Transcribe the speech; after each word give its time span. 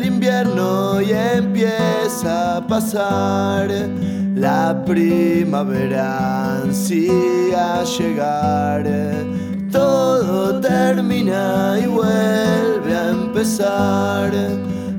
invierno 0.00 1.00
y 1.00 1.12
empieza 1.12 2.56
a 2.56 2.66
pasar. 2.66 3.68
La 4.34 4.82
primavera 4.84 6.62
ansía 6.62 7.84
llegar. 7.84 8.84
Todo 9.70 10.60
termina 10.60 11.78
y 11.82 11.86
vuelve 11.86 12.96
a 12.96 13.10
empezar. 13.10 14.32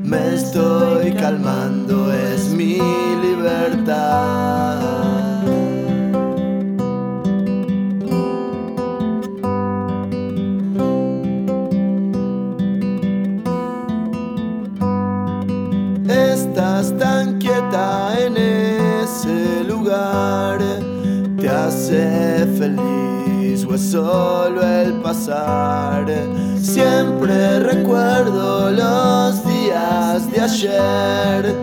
Me 0.03 0.36
estoy 0.36 1.14
calmando, 1.14 2.14
es 2.14 2.50
mi 2.50 2.78
libertad. 3.22 4.42
En 17.73 18.38
ese 18.38 19.63
lugar, 19.63 20.59
te 21.40 21.50
hace 21.50 22.45
feliz 22.58 23.66
o 23.66 23.73
es 23.73 23.81
solo 23.81 24.61
el 24.61 24.94
pasar. 25.02 26.06
Siempre 26.62 27.59
recuerdo 27.59 28.70
los 28.70 29.44
días 29.45 30.31
de 30.31 30.42
ayer, 30.42 31.56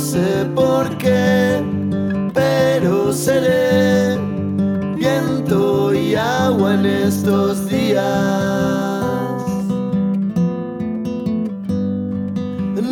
sé 0.00 0.46
por 0.54 0.96
qué, 0.96 1.62
pero 2.32 3.12
seré 3.12 4.16
viento 4.96 5.92
y 5.94 6.14
agua 6.14 6.74
en 6.74 6.86
estos 6.86 7.68
días. 7.68 8.04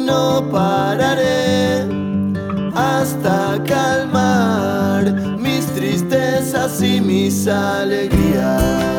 No 0.07 0.49
pararé 0.51 1.87
hasta 2.75 3.63
calmar 3.65 5.11
mis 5.39 5.67
tristezas 5.75 6.83
y 6.83 7.01
mis 7.01 7.49
alegrías. 7.49 8.98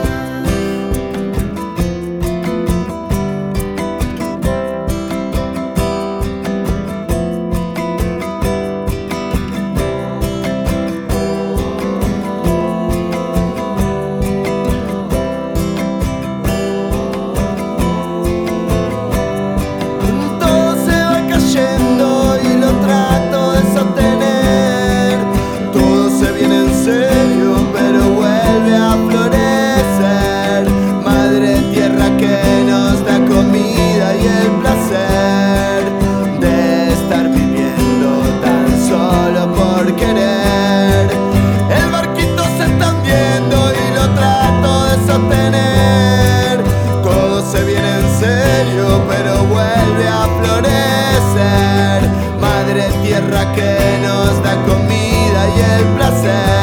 Serio, 48.19 49.01
pero 49.07 49.43
vuelve 49.45 50.07
a 50.07 50.27
florecer. 50.39 52.09
Madre 52.39 52.83
tierra 53.01 53.51
que 53.53 53.99
nos 54.01 54.43
da 54.43 54.55
comida 54.65 55.41
y 55.55 55.59
el 55.79 55.85
placer 55.95 56.58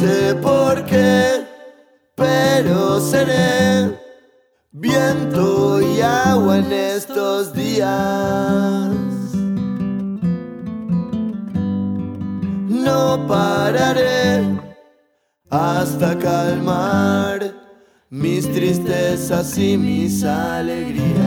sé 0.00 0.34
por 0.36 0.84
qué, 0.86 1.44
pero 2.16 3.00
seré 3.00 3.98
viento 4.72 5.80
y 5.82 6.00
agua 6.00 6.58
en 6.58 6.72
estos 6.72 7.52
días. 7.52 8.90
No 12.86 13.26
pararé 13.28 14.58
hasta 15.50 16.18
calmar 16.18 17.38
mis 18.08 18.50
tristezas 18.50 19.58
y 19.58 19.76
mis 19.76 20.24
alegrías. 20.24 21.19